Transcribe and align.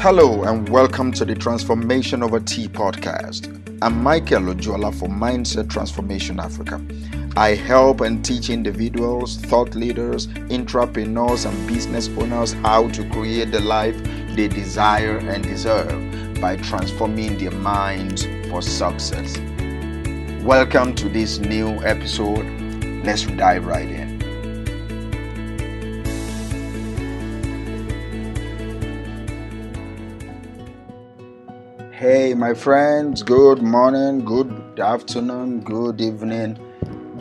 Hello 0.00 0.44
and 0.44 0.68
welcome 0.68 1.10
to 1.12 1.24
the 1.24 1.34
Transformation 1.34 2.22
Over 2.22 2.38
Tea 2.38 2.68
podcast. 2.68 3.48
I'm 3.80 4.02
Michael 4.02 4.42
Ojuola 4.42 4.94
for 4.94 5.08
Mindset 5.08 5.70
Transformation 5.70 6.38
Africa. 6.38 6.80
I 7.34 7.54
help 7.54 8.02
and 8.02 8.22
teach 8.22 8.50
individuals, 8.50 9.38
thought 9.38 9.74
leaders, 9.74 10.28
entrepreneurs, 10.50 11.46
and 11.46 11.66
business 11.66 12.08
owners 12.10 12.52
how 12.52 12.88
to 12.90 13.08
create 13.08 13.50
the 13.50 13.60
life 13.60 13.96
they 14.36 14.48
desire 14.48 15.16
and 15.16 15.42
deserve 15.42 16.40
by 16.42 16.56
transforming 16.58 17.38
their 17.38 17.52
minds 17.52 18.26
for 18.50 18.60
success. 18.60 19.38
Welcome 20.44 20.94
to 20.96 21.08
this 21.08 21.38
new 21.38 21.70
episode. 21.82 22.44
Let's 23.02 23.24
dive 23.24 23.66
right 23.66 23.88
in. 23.88 24.05
Hey, 31.96 32.34
my 32.34 32.52
friends, 32.52 33.22
good 33.22 33.62
morning, 33.62 34.22
good 34.22 34.78
afternoon, 34.78 35.60
good 35.60 35.98
evening, 35.98 36.58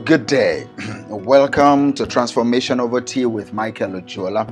good 0.04 0.26
day. 0.26 0.68
welcome 1.08 1.94
to 1.94 2.06
Transformation 2.06 2.82
Over 2.82 3.00
Tea 3.00 3.26
with 3.26 3.54
Michael 3.54 3.92
Ojuola. 3.92 4.46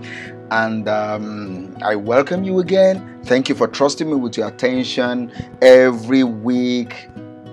And 0.50 0.88
um, 0.88 1.76
I 1.84 1.98
welcome 1.98 2.46
you 2.46 2.60
again. 2.60 3.20
Thank 3.26 3.50
you 3.50 3.56
for 3.56 3.68
trusting 3.68 4.10
me 4.10 4.16
with 4.16 4.38
your 4.38 4.48
attention 4.48 5.30
every 5.62 6.24
week, 6.24 7.10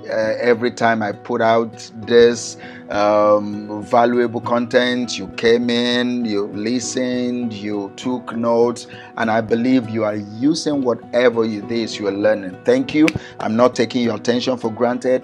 uh, 0.09 0.35
every 0.41 0.71
time 0.71 1.03
I 1.03 1.13
put 1.13 1.41
out 1.41 1.91
this 1.95 2.57
um, 2.91 3.83
valuable 3.85 4.41
content. 4.41 5.19
You 5.19 5.29
came 5.29 5.71
in, 5.71 6.25
you 6.25 6.47
listened, 6.49 7.53
you 7.53 7.93
took 7.97 8.35
notes, 8.37 8.87
and 9.17 9.31
I 9.31 9.41
believe 9.41 9.89
you 9.89 10.05
are 10.05 10.17
using 10.17 10.83
whatever 10.83 11.45
it 11.45 11.71
is 11.71 11.99
you 11.99 12.09
are 12.09 12.13
learning. 12.13 12.59
Thank 12.65 12.95
you. 12.95 13.07
I'm 13.39 13.57
not 13.57 13.75
taking 13.75 14.03
your 14.03 14.17
attention 14.17 14.57
for 14.57 14.71
granted. 14.71 15.23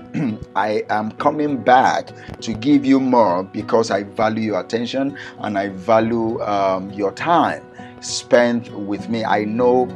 I 0.57 0.85
am 0.91 1.13
coming 1.13 1.63
back 1.63 2.11
to 2.41 2.53
give 2.53 2.85
you 2.85 3.01
more 3.01 3.43
because 3.43 3.91
I 3.91 4.05
value 4.05 4.43
your 4.43 4.61
attention 4.61 5.17
and 5.41 5.59
I 5.59 5.69
value 5.69 6.41
um, 6.43 6.91
your 6.93 7.13
time 7.13 7.65
spent 8.01 8.71
with 8.73 9.09
me. 9.09 9.25
I 9.25 9.45
know 9.45 9.87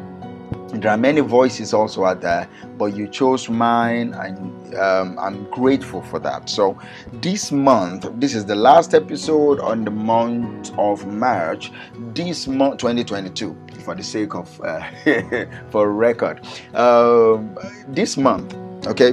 there 0.73 0.93
are 0.93 0.97
many 0.97 1.21
voices 1.21 1.75
also 1.75 2.05
out 2.05 2.21
there, 2.21 2.49
but 2.79 2.97
you 2.97 3.09
chose 3.09 3.49
mine, 3.49 4.15
and 4.15 4.53
um, 4.75 5.19
I'm 5.19 5.45
grateful 5.51 6.03
for 6.03 6.19
that. 6.21 6.49
So, 6.49 6.79
this 7.13 7.53
month, 7.53 8.09
this 8.15 8.35
is 8.35 8.45
the 8.45 8.55
last 8.55 8.95
episode 8.95 9.61
on 9.61 9.85
the 9.85 9.91
month 9.91 10.73
of 10.79 11.07
March, 11.07 11.71
this 12.15 12.47
month 12.47 12.79
2022, 12.79 13.57
for 13.85 13.95
the 13.95 14.03
sake 14.03 14.35
of 14.35 14.61
uh, 14.61 14.83
for 15.71 15.93
record. 15.93 16.45
Um, 16.75 17.59
this 17.89 18.17
month, 18.17 18.55
okay, 18.87 19.13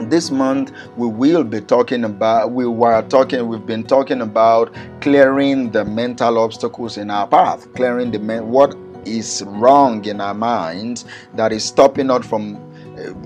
this 0.00 0.30
month 0.30 0.72
we 0.96 1.06
will 1.06 1.44
be 1.44 1.60
talking 1.60 2.04
about 2.04 2.50
we 2.50 2.66
were 2.66 3.02
talking 3.08 3.46
we've 3.46 3.66
been 3.66 3.84
talking 3.84 4.22
about 4.22 4.74
clearing 5.00 5.70
the 5.70 5.84
mental 5.84 6.38
obstacles 6.38 6.96
in 6.96 7.10
our 7.10 7.26
path 7.26 7.72
clearing 7.74 8.10
the 8.10 8.18
what 8.42 8.74
is 9.04 9.42
wrong 9.46 10.04
in 10.04 10.20
our 10.20 10.34
minds 10.34 11.04
that 11.34 11.52
is 11.52 11.64
stopping 11.64 12.10
us 12.10 12.24
from 12.26 12.71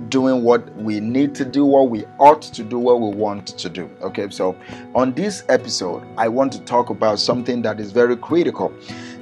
doing 0.08 0.42
what 0.42 0.74
we 0.77 1.00
need 1.00 1.34
to 1.36 1.44
do, 1.44 1.64
what 1.64 1.91
we 1.91 2.05
ought 2.19 2.42
to 2.42 2.62
do, 2.62 2.78
what 2.78 3.00
we 3.00 3.10
want 3.10 3.46
to 3.46 3.69
do. 3.69 3.91
Okay, 4.00 4.28
so 4.30 4.56
on 4.94 5.12
this 5.12 5.44
episode, 5.48 6.06
I 6.16 6.28
want 6.28 6.52
to 6.52 6.60
talk 6.60 6.91
about 6.91 7.19
something 7.19 7.62
that 7.62 7.80
is 7.80 7.92
very 7.92 8.16
critical. 8.16 8.72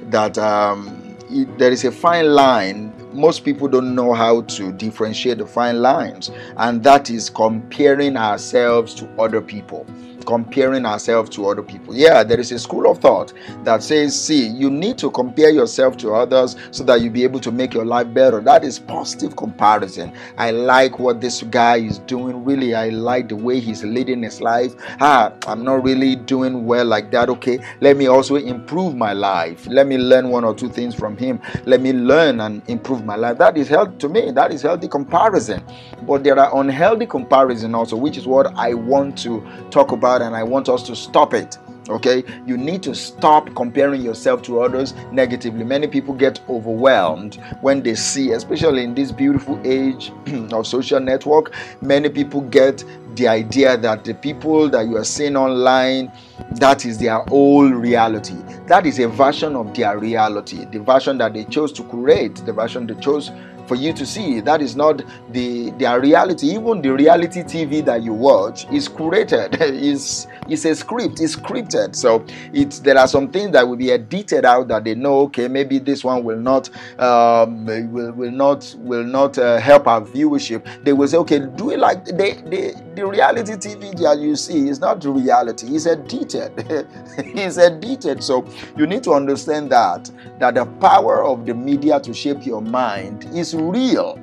That 0.09 0.37
um, 0.37 1.15
it, 1.29 1.57
there 1.57 1.71
is 1.71 1.83
a 1.85 1.91
fine 1.91 2.33
line. 2.33 2.93
Most 3.13 3.45
people 3.45 3.67
don't 3.67 3.95
know 3.95 4.13
how 4.13 4.41
to 4.41 4.71
differentiate 4.73 5.37
the 5.37 5.47
fine 5.47 5.81
lines, 5.81 6.31
and 6.57 6.83
that 6.83 7.09
is 7.09 7.29
comparing 7.29 8.17
ourselves 8.17 8.93
to 8.95 9.09
other 9.19 9.41
people 9.41 9.85
comparing 10.25 10.85
ourselves 10.85 11.29
to 11.31 11.47
other 11.47 11.63
people. 11.63 11.95
Yeah, 11.95 12.23
there 12.23 12.39
is 12.39 12.51
a 12.51 12.59
school 12.59 12.89
of 12.89 12.99
thought 12.99 13.33
that 13.63 13.83
says, 13.83 14.19
see, 14.19 14.47
you 14.47 14.69
need 14.69 14.97
to 14.99 15.11
compare 15.11 15.49
yourself 15.49 15.97
to 15.97 16.13
others 16.13 16.55
so 16.71 16.83
that 16.83 17.01
you'll 17.01 17.13
be 17.13 17.23
able 17.23 17.39
to 17.41 17.51
make 17.51 17.73
your 17.73 17.85
life 17.85 18.13
better. 18.13 18.41
That 18.41 18.63
is 18.63 18.79
positive 18.79 19.35
comparison. 19.35 20.13
I 20.37 20.51
like 20.51 20.99
what 20.99 21.21
this 21.21 21.43
guy 21.43 21.77
is 21.77 21.99
doing. 21.99 22.43
Really, 22.43 22.75
I 22.75 22.89
like 22.89 23.29
the 23.29 23.35
way 23.35 23.59
he's 23.59 23.83
leading 23.83 24.23
his 24.23 24.41
life. 24.41 24.73
Ah, 24.99 25.33
I'm 25.47 25.63
not 25.63 25.83
really 25.83 26.15
doing 26.15 26.65
well 26.65 26.85
like 26.85 27.11
that. 27.11 27.29
Okay, 27.29 27.59
let 27.81 27.97
me 27.97 28.07
also 28.07 28.35
improve 28.35 28.95
my 28.95 29.13
life. 29.13 29.67
Let 29.67 29.87
me 29.87 29.97
learn 29.97 30.29
one 30.29 30.43
or 30.43 30.53
two 30.53 30.69
things 30.69 30.95
from 30.95 31.17
him. 31.17 31.41
Let 31.65 31.81
me 31.81 31.93
learn 31.93 32.41
and 32.41 32.67
improve 32.69 33.05
my 33.05 33.15
life. 33.15 33.37
That 33.37 33.57
is 33.57 33.67
healthy 33.67 33.97
to 33.97 34.09
me. 34.09 34.31
That 34.31 34.51
is 34.51 34.61
healthy 34.61 34.87
comparison. 34.87 35.63
But 36.03 36.23
there 36.23 36.37
are 36.39 36.59
unhealthy 36.59 37.05
comparison 37.05 37.75
also, 37.75 37.95
which 37.95 38.17
is 38.17 38.27
what 38.27 38.55
I 38.55 38.73
want 38.73 39.17
to 39.19 39.45
talk 39.69 39.91
about 39.91 40.14
and 40.21 40.35
I 40.35 40.43
want 40.43 40.69
us 40.69 40.83
to 40.83 40.95
stop 40.95 41.33
it. 41.33 41.57
Okay, 41.87 42.23
you 42.47 42.57
need 42.57 42.81
to 42.81 42.95
stop 42.95 43.53
comparing 43.55 44.01
yourself 44.01 44.41
to 44.43 44.59
others 44.61 44.95
negatively. 45.11 45.63
Many 45.63 45.85
people 45.85 46.15
get 46.15 46.39
overwhelmed 46.49 47.35
when 47.61 47.83
they 47.83 47.93
see, 47.93 48.31
especially 48.31 48.83
in 48.83 48.95
this 48.95 49.11
beautiful 49.11 49.59
age 49.63 50.11
of 50.51 50.65
social 50.65 50.99
network, 50.99 51.53
many 51.81 52.09
people 52.09 52.41
get 52.41 52.83
the 53.15 53.27
idea 53.27 53.77
that 53.77 54.03
the 54.03 54.13
people 54.13 54.67
that 54.69 54.87
you 54.87 54.97
are 54.97 55.03
seeing 55.03 55.35
online 55.35 56.11
that 56.51 56.85
is 56.85 56.97
their 56.97 57.19
whole 57.29 57.69
reality 57.69 58.35
that 58.67 58.85
is 58.85 58.99
a 58.99 59.07
version 59.07 59.55
of 59.55 59.73
their 59.73 59.97
reality 59.97 60.65
the 60.65 60.79
version 60.79 61.17
that 61.17 61.33
they 61.33 61.45
chose 61.45 61.71
to 61.71 61.83
create 61.85 62.35
the 62.45 62.51
version 62.51 62.85
they 62.85 62.95
chose 62.95 63.31
for 63.67 63.75
you 63.75 63.93
to 63.93 64.05
see. 64.05 64.39
That 64.41 64.61
is 64.61 64.75
not 64.75 65.01
the 65.31 65.71
their 65.71 65.99
reality. 65.99 66.47
Even 66.47 66.81
the 66.81 66.91
reality 66.93 67.43
TV 67.43 67.83
that 67.85 68.03
you 68.03 68.13
watch 68.13 68.65
is 68.71 68.87
curated. 68.89 69.59
is 69.61 70.27
is 70.49 70.65
a 70.65 70.75
script. 70.75 71.19
It's 71.19 71.35
scripted. 71.35 71.95
So 71.95 72.25
it's 72.53 72.79
there 72.79 72.97
are 72.97 73.07
some 73.07 73.29
things 73.31 73.51
that 73.51 73.67
will 73.67 73.77
be 73.77 73.91
edited 73.91 74.45
out 74.45 74.67
that 74.69 74.83
they 74.83 74.95
know. 74.95 75.21
Okay, 75.21 75.47
maybe 75.47 75.79
this 75.79 76.03
one 76.03 76.23
will 76.23 76.39
not 76.39 76.69
um, 76.99 77.65
will 77.91 78.11
will 78.11 78.31
not 78.31 78.75
will 78.79 79.03
not 79.03 79.37
uh, 79.37 79.59
help 79.59 79.87
our 79.87 80.01
viewership. 80.01 80.83
They 80.83 80.93
will 80.93 81.07
say, 81.07 81.17
okay, 81.17 81.39
do 81.39 81.71
it 81.71 81.79
like 81.79 82.05
they 82.05 82.33
they 82.45 82.73
the 82.95 83.05
reality 83.05 83.53
TV 83.53 83.97
that 83.99 84.19
you 84.19 84.35
see 84.35 84.69
is 84.69 84.79
not 84.79 85.03
reality. 85.03 85.67
It's 85.75 85.85
edited. 85.85 86.51
it's 87.17 87.57
edited. 87.57 88.23
So 88.23 88.47
you 88.77 88.87
need 88.87 89.03
to 89.03 89.13
understand 89.13 89.71
that 89.71 90.09
that 90.39 90.55
the 90.55 90.65
power 90.65 91.23
of 91.23 91.45
the 91.45 91.53
media 91.53 91.99
to 91.99 92.13
shape 92.13 92.45
your 92.45 92.61
mind 92.61 93.25
is 93.33 93.54
real. 93.55 94.19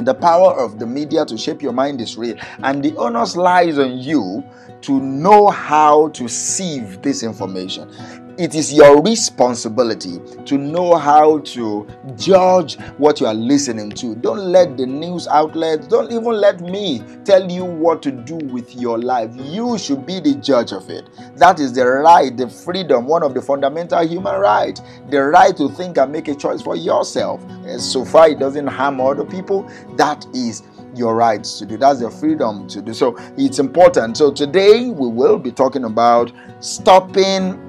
The 0.00 0.14
power 0.14 0.52
of 0.52 0.78
the 0.78 0.86
media 0.86 1.24
to 1.26 1.36
shape 1.36 1.62
your 1.62 1.72
mind 1.72 2.00
is 2.00 2.16
real, 2.16 2.36
and 2.62 2.84
the 2.84 2.94
onus 2.96 3.36
lies 3.36 3.78
on 3.78 3.98
you 3.98 4.44
to 4.82 5.00
know 5.00 5.48
how 5.48 6.08
to 6.10 6.28
sieve 6.28 7.02
this 7.02 7.22
information 7.22 8.27
it 8.38 8.54
is 8.54 8.72
your 8.72 9.02
responsibility 9.02 10.20
to 10.44 10.56
know 10.56 10.94
how 10.94 11.40
to 11.40 11.88
judge 12.16 12.78
what 12.96 13.20
you 13.20 13.26
are 13.26 13.34
listening 13.34 13.90
to. 13.90 14.14
Don't 14.14 14.38
let 14.38 14.76
the 14.76 14.86
news 14.86 15.26
outlets, 15.26 15.88
don't 15.88 16.12
even 16.12 16.34
let 16.34 16.60
me 16.60 17.02
tell 17.24 17.50
you 17.50 17.64
what 17.64 18.00
to 18.02 18.12
do 18.12 18.36
with 18.36 18.76
your 18.76 18.96
life. 18.98 19.32
You 19.34 19.76
should 19.76 20.06
be 20.06 20.20
the 20.20 20.36
judge 20.36 20.72
of 20.72 20.88
it. 20.88 21.08
That 21.36 21.58
is 21.58 21.72
the 21.72 21.84
right, 21.84 22.34
the 22.36 22.48
freedom, 22.48 23.06
one 23.06 23.24
of 23.24 23.34
the 23.34 23.42
fundamental 23.42 24.06
human 24.06 24.36
rights, 24.40 24.82
the 25.10 25.20
right 25.24 25.56
to 25.56 25.68
think 25.70 25.98
and 25.98 26.12
make 26.12 26.28
a 26.28 26.34
choice 26.36 26.62
for 26.62 26.76
yourself. 26.76 27.42
And 27.42 27.80
so 27.80 28.04
far, 28.04 28.28
it 28.28 28.38
doesn't 28.38 28.68
harm 28.68 29.00
other 29.00 29.24
people. 29.24 29.68
That 29.96 30.24
is 30.32 30.62
your 30.94 31.16
rights 31.16 31.58
to 31.58 31.66
do. 31.66 31.76
That's 31.76 32.00
your 32.00 32.10
freedom 32.10 32.68
to 32.68 32.82
do. 32.82 32.94
So 32.94 33.16
it's 33.36 33.58
important. 33.58 34.16
So 34.16 34.32
today 34.32 34.90
we 34.90 35.08
will 35.08 35.38
be 35.38 35.50
talking 35.50 35.84
about 35.84 36.32
stopping 36.60 37.67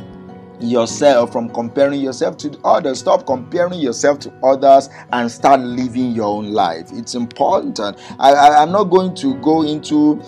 yourself 0.59 1.31
from 1.31 1.49
comparing 1.49 2.01
yourself 2.01 2.37
to 2.37 2.59
others. 2.63 2.99
Stop 2.99 3.25
comparing 3.25 3.79
yourself 3.79 4.19
to 4.19 4.33
others 4.43 4.89
and 5.11 5.31
start 5.31 5.61
living 5.61 6.11
your 6.11 6.27
own 6.27 6.51
life. 6.51 6.89
It's 6.91 7.15
important. 7.15 7.97
I, 8.19 8.31
I, 8.31 8.61
I'm 8.61 8.71
not 8.71 8.85
going 8.85 9.15
to 9.15 9.35
go 9.41 9.63
into 9.63 10.21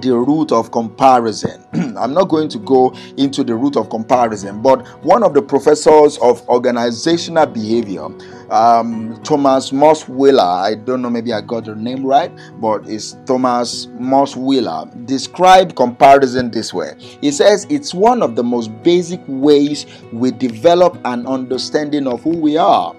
the 0.00 0.14
root 0.14 0.52
of 0.52 0.70
comparison. 0.70 1.64
I'm 1.96 2.12
not 2.14 2.28
going 2.28 2.48
to 2.50 2.58
go 2.58 2.94
into 3.16 3.44
the 3.44 3.54
root 3.54 3.76
of 3.76 3.90
comparison, 3.90 4.62
but 4.62 4.86
one 5.04 5.22
of 5.22 5.34
the 5.34 5.42
professors 5.42 6.18
of 6.18 6.46
organizational 6.48 7.46
behavior, 7.46 8.06
um, 8.50 9.20
Thomas 9.22 9.70
Mussweiler, 9.70 10.40
I 10.40 10.74
don't 10.74 11.02
know, 11.02 11.10
maybe 11.10 11.32
I 11.32 11.40
got 11.40 11.64
the 11.64 11.74
name 11.74 12.04
right, 12.04 12.32
but 12.60 12.88
it's 12.88 13.16
Thomas 13.26 13.86
Mussweiler, 13.86 15.06
described 15.06 15.76
comparison 15.76 16.50
this 16.50 16.72
way. 16.72 16.94
He 17.20 17.30
says 17.30 17.66
it's 17.70 17.94
one 17.94 18.22
of 18.22 18.36
the 18.36 18.44
most 18.44 18.70
basic 18.82 19.20
ways 19.26 19.86
we 20.12 20.30
develop 20.30 20.98
an 21.04 21.26
understanding 21.26 22.06
of 22.06 22.22
who 22.22 22.36
we 22.36 22.56
are. 22.56 22.94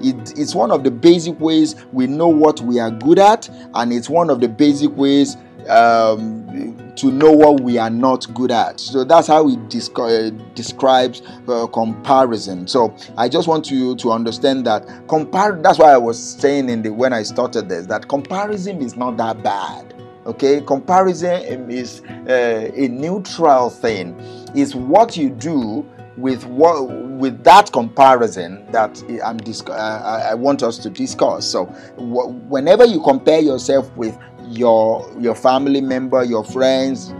It, 0.00 0.38
it's 0.38 0.54
one 0.54 0.70
of 0.70 0.84
the 0.84 0.90
basic 0.90 1.38
ways 1.40 1.74
we 1.92 2.06
know 2.06 2.28
what 2.28 2.60
we 2.60 2.78
are 2.78 2.90
good 2.90 3.18
at, 3.18 3.48
and 3.74 3.92
it's 3.92 4.08
one 4.08 4.30
of 4.30 4.40
the 4.40 4.48
basic 4.48 4.94
ways 4.96 5.36
um, 5.68 6.92
to 6.96 7.12
know 7.12 7.30
what 7.30 7.60
we 7.60 7.78
are 7.78 7.90
not 7.90 8.32
good 8.34 8.50
at. 8.50 8.80
So 8.80 9.04
that's 9.04 9.28
how 9.28 9.46
he 9.46 9.56
uh, 9.56 10.30
describes 10.54 11.22
uh, 11.46 11.66
comparison. 11.68 12.66
So 12.66 12.94
I 13.16 13.28
just 13.28 13.48
want 13.48 13.70
you 13.70 13.94
to 13.96 14.12
understand 14.12 14.66
that 14.66 14.86
compare. 15.08 15.52
That's 15.62 15.78
why 15.78 15.92
I 15.92 15.98
was 15.98 16.18
saying 16.18 16.68
in 16.68 16.82
the 16.82 16.92
when 16.92 17.12
I 17.12 17.22
started 17.22 17.68
this 17.68 17.86
that 17.86 18.08
comparison 18.08 18.82
is 18.82 18.96
not 18.96 19.16
that 19.18 19.42
bad. 19.42 19.94
Okay, 20.26 20.60
comparison 20.60 21.70
is 21.70 22.02
uh, 22.28 22.70
a 22.74 22.88
neutral 22.88 23.70
thing. 23.70 24.18
Is 24.54 24.74
what 24.74 25.16
you 25.16 25.30
do 25.30 25.86
with 26.18 26.44
what 26.46 26.90
with 27.18 27.42
that 27.44 27.72
comparison 27.72 28.66
that 28.72 29.02
I'm 29.24 29.38
dis- 29.38 29.62
uh, 29.62 30.26
I 30.30 30.34
want 30.34 30.62
us 30.62 30.76
to 30.78 30.90
discuss. 30.90 31.46
So 31.46 31.66
whenever 31.96 32.84
you 32.84 33.00
compare 33.02 33.40
yourself 33.40 33.94
with 33.96 34.18
your 34.50 35.10
your 35.18 35.34
family 35.34 35.80
member, 35.80 36.24
your 36.24 36.44
friends, 36.44 37.12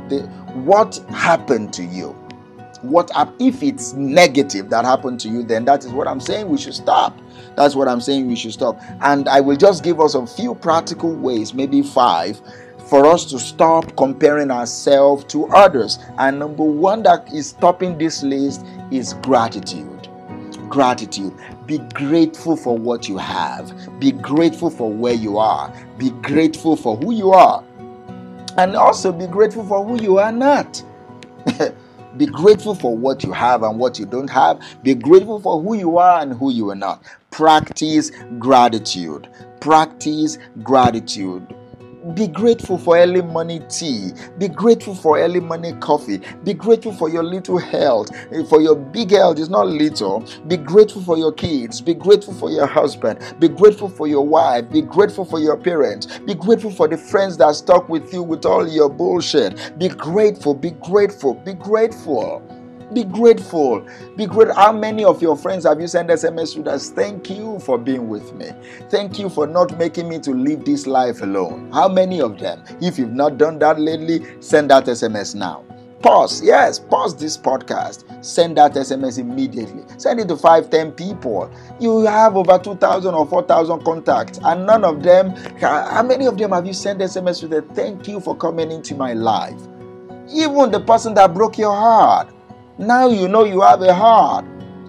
what 0.65 0.97
happened 1.11 1.73
to 1.75 1.85
you? 1.85 2.11
What 2.83 3.11
if 3.41 3.63
it's 3.63 3.93
negative 3.95 4.71
that 4.71 4.85
happened 4.85 5.19
to 5.21 5.29
you? 5.29 5.43
Then 5.43 5.65
that 5.65 5.85
is 5.85 5.93
what 5.93 6.07
I'm 6.07 6.21
saying. 6.21 6.49
We 6.49 6.59
should 6.59 6.75
stop. 6.75 7.19
That's 7.57 7.75
what 7.75 7.89
I'm 7.89 8.01
saying. 8.01 8.29
We 8.29 8.37
should 8.37 8.53
stop. 8.53 8.81
And 9.01 9.29
I 9.29 9.41
will 9.41 9.57
just 9.57 9.83
give 9.83 10.01
us 10.01 10.15
a 10.15 10.27
few 10.27 10.55
practical 10.55 11.13
ways, 11.13 11.53
maybe 11.53 11.83
five, 11.83 12.41
for 12.89 13.05
us 13.05 13.25
to 13.27 13.39
stop 13.39 13.97
comparing 13.97 14.51
ourselves 14.51 15.25
to 15.25 15.47
others. 15.49 15.99
And 16.19 16.39
number 16.39 16.63
one 16.63 17.03
that 17.03 17.33
is 17.33 17.49
stopping 17.49 17.99
this 17.99 18.23
list 18.23 18.65
is 18.93 19.15
gratitude. 19.15 20.09
Gratitude. 20.69 21.35
Be 21.69 21.77
grateful 21.93 22.57
for 22.57 22.79
what 22.79 23.11
you 23.11 23.19
have. 23.19 24.01
Be 24.01 24.11
grateful 24.11 24.71
for 24.71 24.91
where 24.91 25.13
you 25.13 25.37
are. 25.37 25.71
Be 25.99 26.09
grateful 26.23 26.77
for 26.77 26.97
who 26.97 27.13
you 27.13 27.33
are. 27.33 27.63
And 28.57 28.75
also 28.75 29.13
be 29.13 29.27
grateful 29.27 29.67
for 29.67 29.85
who 29.85 30.03
you 30.03 30.17
are 30.17 30.33
not. 30.33 30.83
be 32.17 32.25
grateful 32.25 32.75
for 32.75 32.97
what 32.97 33.23
you 33.23 33.33
have 33.33 33.63
and 33.63 33.79
what 33.79 33.99
you 33.99 34.07
don't 34.07 34.31
have. 34.31 34.63
Be 34.83 34.95
grateful 34.95 35.41
for 35.41 35.61
who 35.61 35.75
you 35.75 35.99
are 35.99 36.23
and 36.23 36.33
who 36.33 36.51
you 36.51 36.71
are 36.71 36.75
not. 36.75 37.05
Practice 37.31 38.13
gratitude. 38.39 39.29
Practice 39.61 40.39
gratitude. 40.63 41.55
Be 42.15 42.29
grateful 42.29 42.79
for 42.79 42.99
early 42.99 43.23
morning 43.23 43.67
tea. 43.69 44.13
Be 44.39 44.49
grateful 44.49 44.95
for 44.95 45.19
early 45.21 45.41
morning 45.41 45.81
coffee. 45.81 46.21
Be 46.45 46.55
grateful 46.55 46.93
for 46.95 47.09
your 47.11 47.25
little 47.25 47.59
health. 47.59 48.11
Eh, 48.33 48.45
for 48.49 48.61
your 48.63 48.77
big 48.77 49.13
health, 49.13 49.39
it's 49.39 49.51
not 49.51 49.69
little. 49.69 50.25
Be 50.49 50.57
grateful 50.59 51.03
for 51.03 51.19
your 51.19 51.33
kids. 51.33 51.81
Be 51.81 51.95
grateful 51.95 52.35
for 52.35 52.51
your 52.51 52.67
husband. 52.67 53.21
Be 53.41 53.49
grateful 53.49 53.89
for 53.89 54.09
your 54.09 54.27
wife. 54.27 54.71
Be 54.71 54.83
grateful 54.83 55.25
for 55.27 55.41
your 55.41 55.57
parents. 55.57 56.19
Be 56.21 56.35
grateful 56.35 56.73
for 56.73 56.89
the 56.89 56.99
friends 56.99 57.39
that 57.39 57.55
stuck 57.57 57.89
with 57.89 58.13
you 58.13 58.23
with 58.25 58.47
all 58.47 58.69
your 58.69 58.91
bullshit. 58.91 59.79
Be 59.79 59.89
grateful. 59.89 60.55
Be 60.55 60.73
grateful. 60.73 61.35
Be 61.35 61.55
grateful. 61.55 62.43
Be 62.95 63.05
grateful. 63.05 63.87
Be 64.17 64.25
grateful. 64.27 64.57
How 64.57 64.73
many 64.73 65.05
of 65.05 65.21
your 65.21 65.37
friends 65.37 65.65
have 65.65 65.81
you 65.81 65.87
sent 65.87 66.09
SMS 66.09 66.55
to 66.55 66.71
us? 66.71 66.91
Thank 66.91 67.29
you 67.29 67.59
for 67.61 67.77
being 67.77 68.09
with 68.09 68.33
me. 68.35 68.51
Thank 68.89 69.19
you 69.19 69.29
for 69.29 69.47
not 69.47 69.77
making 69.77 70.09
me 70.09 70.19
to 70.21 70.31
live 70.33 70.65
this 70.65 70.87
life 70.87 71.21
alone. 71.21 71.71
How 71.73 71.89
many 71.89 72.21
of 72.21 72.39
them? 72.39 72.65
If 72.81 72.99
you've 72.99 73.13
not 73.13 73.37
done 73.37 73.59
that 73.59 73.79
lately, 73.79 74.25
send 74.41 74.71
that 74.71 74.87
SMS 74.87 75.35
now. 75.35 75.65
Pause. 76.01 76.45
Yes, 76.45 76.79
pause 76.79 77.15
this 77.17 77.37
podcast. 77.37 78.25
Send 78.25 78.57
that 78.57 78.73
SMS 78.73 79.19
immediately. 79.19 79.83
Send 79.99 80.21
it 80.21 80.29
to 80.29 80.37
5, 80.37 80.71
10 80.71 80.93
people. 80.93 81.51
You 81.81 82.07
have 82.07 82.37
over 82.37 82.57
2,000 82.57 83.15
or 83.15 83.27
4,000 83.27 83.85
contacts, 83.85 84.39
and 84.45 84.65
none 84.65 84.85
of 84.85 85.03
them, 85.03 85.35
how 85.61 86.03
many 86.05 86.27
of 86.27 86.39
them 86.39 86.53
have 86.53 86.67
you 86.67 86.73
sent 86.73 87.01
SMS 87.01 87.41
to 87.41 87.49
the 87.49 87.63
thank 87.75 88.07
you 88.09 88.21
for 88.21 88.37
coming 88.37 88.71
into 88.71 88.95
my 88.95 89.13
life? 89.13 89.61
Even 90.33 90.71
the 90.71 90.81
person 90.81 91.15
that 91.15 91.35
broke 91.35 91.59
your 91.59 91.75
heart. 91.75 92.33
Now 92.79 93.09
you 93.09 93.27
know 93.27 93.43
you 93.45 93.61
have 93.63 93.83
a 93.83 93.93
heart. 93.93 94.45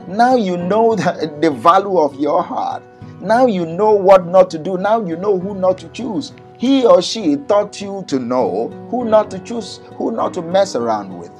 Now 0.07 0.35
you 0.35 0.57
know 0.57 0.95
the, 0.97 1.35
the 1.41 1.49
value 1.49 1.97
of 1.97 2.13
your 2.19 2.43
heart. 2.43 2.83
Now 3.19 3.47
you 3.47 3.65
know 3.65 3.91
what 3.91 4.27
not 4.27 4.51
to 4.51 4.59
do. 4.59 4.77
Now 4.77 5.03
you 5.03 5.15
know 5.15 5.39
who 5.39 5.55
not 5.55 5.79
to 5.79 5.89
choose. 5.89 6.31
He 6.59 6.85
or 6.85 7.01
she 7.01 7.37
taught 7.37 7.81
you 7.81 8.03
to 8.07 8.19
know 8.19 8.67
who 8.91 9.05
not 9.05 9.31
to 9.31 9.39
choose, 9.39 9.79
who 9.95 10.11
not 10.11 10.35
to 10.35 10.41
mess 10.43 10.75
around 10.75 11.17
with. 11.17 11.31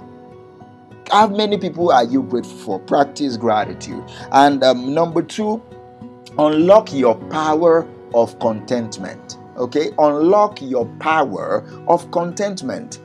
How 1.12 1.28
many 1.28 1.58
people 1.58 1.92
are 1.92 2.04
you 2.04 2.24
grateful 2.24 2.58
for? 2.58 2.80
Practice 2.80 3.38
gratitude. 3.38 4.04
And 4.32 4.64
um, 4.64 4.94
number 4.94 5.22
two, 5.22 5.62
unlock 6.40 6.92
your 6.94 7.16
power 7.30 7.88
of 8.16 8.40
contentment. 8.40 9.38
Okay, 9.58 9.92
unlock 10.00 10.62
your 10.62 10.86
power 11.00 11.64
of 11.88 12.10
contentment 12.12 13.00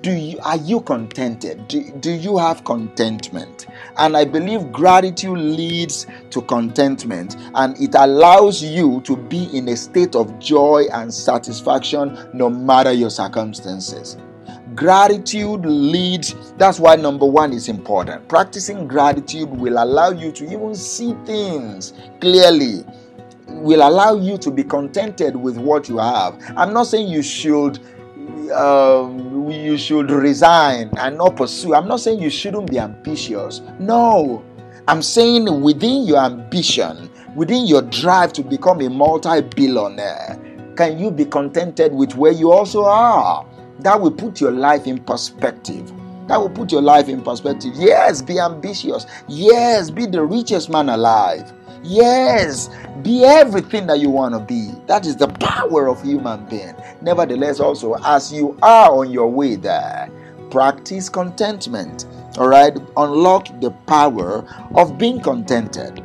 do 0.00 0.12
you 0.12 0.38
are 0.40 0.56
you 0.56 0.80
contented? 0.80 1.68
Do, 1.68 1.90
do 2.00 2.10
you 2.10 2.38
have 2.38 2.64
contentment? 2.64 3.66
And 3.98 4.16
i 4.16 4.24
believe 4.24 4.72
gratitude 4.72 5.38
leads 5.38 6.06
to 6.30 6.42
contentment 6.42 7.36
and 7.54 7.80
it 7.80 7.94
allows 7.94 8.62
you 8.62 9.00
to 9.02 9.16
be 9.16 9.44
in 9.56 9.68
a 9.68 9.76
state 9.76 10.16
of 10.16 10.38
joy 10.38 10.86
and 10.92 11.12
satisfaction 11.12 12.18
no 12.34 12.50
matter 12.50 12.92
your 12.92 13.10
circumstances. 13.10 14.16
Gratitude 14.74 15.64
leads 15.64 16.34
that's 16.54 16.80
why 16.80 16.96
number 16.96 17.26
one 17.26 17.52
is 17.52 17.68
important. 17.68 18.28
Practicing 18.28 18.88
gratitude 18.88 19.48
will 19.48 19.82
allow 19.82 20.10
you 20.10 20.32
to 20.32 20.44
even 20.44 20.74
see 20.74 21.14
things 21.24 21.92
clearly 22.20 22.84
will 23.46 23.88
allow 23.88 24.14
you 24.14 24.36
to 24.36 24.50
be 24.50 24.64
contented 24.64 25.36
with 25.36 25.56
what 25.56 25.88
you 25.88 25.98
have. 25.98 26.36
I'm 26.56 26.72
not 26.74 26.88
saying 26.88 27.08
you 27.08 27.22
should 27.22 27.78
um, 28.52 29.25
you 29.54 29.76
should 29.76 30.10
resign 30.10 30.90
and 30.98 31.18
not 31.18 31.36
pursue. 31.36 31.74
I'm 31.74 31.88
not 31.88 32.00
saying 32.00 32.20
you 32.20 32.30
shouldn't 32.30 32.70
be 32.70 32.78
ambitious. 32.78 33.60
No, 33.78 34.44
I'm 34.88 35.02
saying 35.02 35.60
within 35.62 36.06
your 36.06 36.18
ambition, 36.18 37.10
within 37.34 37.66
your 37.66 37.82
drive 37.82 38.32
to 38.34 38.42
become 38.42 38.80
a 38.80 38.88
multi 38.88 39.40
billionaire, 39.42 40.40
can 40.76 40.98
you 40.98 41.10
be 41.10 41.24
contented 41.24 41.92
with 41.92 42.14
where 42.16 42.32
you 42.32 42.52
also 42.52 42.84
are? 42.84 43.46
That 43.80 44.00
will 44.00 44.12
put 44.12 44.40
your 44.40 44.52
life 44.52 44.86
in 44.86 44.98
perspective. 44.98 45.92
That 46.28 46.40
will 46.40 46.50
put 46.50 46.72
your 46.72 46.82
life 46.82 47.08
in 47.08 47.22
perspective. 47.22 47.72
Yes, 47.76 48.20
be 48.22 48.38
ambitious. 48.38 49.06
Yes, 49.28 49.90
be 49.90 50.06
the 50.06 50.22
richest 50.22 50.70
man 50.70 50.88
alive. 50.88 51.52
Yes, 51.82 52.70
be 53.02 53.24
everything 53.24 53.86
that 53.86 54.00
you 54.00 54.10
want 54.10 54.34
to 54.34 54.40
be. 54.40 54.72
That 54.86 55.06
is 55.06 55.16
the 55.16 55.28
power 55.28 55.88
of 55.88 56.02
human 56.02 56.44
being. 56.46 56.74
Nevertheless, 57.00 57.60
also, 57.60 57.94
as 58.04 58.32
you 58.32 58.58
are 58.62 58.90
on 58.90 59.10
your 59.10 59.28
way 59.28 59.56
there, 59.56 60.10
practice 60.50 61.08
contentment. 61.08 62.06
All 62.38 62.48
right, 62.48 62.76
unlock 62.96 63.48
the 63.60 63.70
power 63.86 64.44
of 64.74 64.98
being 64.98 65.20
contented. 65.20 66.02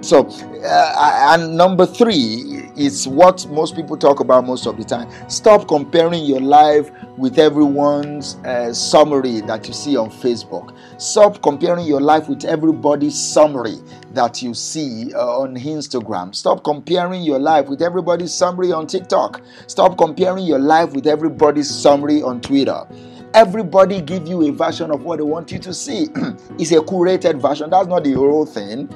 So, 0.00 0.28
uh, 0.64 1.34
and 1.34 1.56
number 1.56 1.86
three 1.86 2.70
is 2.76 3.06
what 3.06 3.46
most 3.48 3.74
people 3.74 3.96
talk 3.96 4.20
about 4.20 4.46
most 4.46 4.66
of 4.66 4.76
the 4.76 4.84
time. 4.84 5.08
Stop 5.28 5.68
comparing 5.68 6.24
your 6.24 6.40
life 6.40 6.90
with 7.16 7.38
everyone's 7.38 8.36
uh, 8.44 8.72
summary 8.72 9.40
that 9.42 9.66
you 9.66 9.74
see 9.74 9.96
on 9.96 10.10
Facebook. 10.10 10.76
Stop 10.98 11.42
comparing 11.42 11.86
your 11.86 12.00
life 12.00 12.28
with 12.28 12.44
everybody's 12.44 13.18
summary 13.18 13.76
that 14.12 14.42
you 14.42 14.54
see 14.54 15.12
uh, 15.14 15.40
on 15.40 15.56
Instagram. 15.56 16.34
Stop 16.34 16.64
comparing 16.64 17.22
your 17.22 17.38
life 17.38 17.68
with 17.68 17.82
everybody's 17.82 18.32
summary 18.32 18.72
on 18.72 18.86
TikTok. 18.86 19.42
Stop 19.66 19.98
comparing 19.98 20.44
your 20.44 20.58
life 20.58 20.92
with 20.92 21.06
everybody's 21.06 21.70
summary 21.70 22.22
on 22.22 22.40
Twitter 22.40 22.86
everybody 23.32 24.00
give 24.00 24.26
you 24.26 24.48
a 24.48 24.50
version 24.50 24.90
of 24.90 25.04
what 25.04 25.18
they 25.18 25.22
want 25.22 25.52
you 25.52 25.58
to 25.60 25.72
see 25.72 26.08
it's 26.58 26.72
a 26.72 26.80
curated 26.80 27.40
version 27.40 27.70
that's 27.70 27.86
not 27.86 28.02
the 28.02 28.12
whole 28.12 28.44
thing 28.44 28.88